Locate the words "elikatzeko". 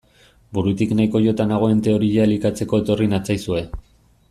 2.31-2.81